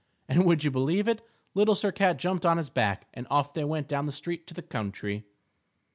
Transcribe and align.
And, 0.27 0.45
would 0.45 0.63
you 0.63 0.71
believe 0.71 1.07
it? 1.07 1.21
Little 1.53 1.75
Sir 1.75 1.91
Cat 1.91 2.17
jumped 2.17 2.43
on 2.43 2.57
his 2.57 2.71
back, 2.71 3.07
and 3.13 3.27
off 3.29 3.53
they 3.53 3.63
went 3.65 3.87
down 3.87 4.07
the 4.07 4.11
street 4.11 4.47
to 4.47 4.55
the 4.55 4.63
country. 4.63 5.25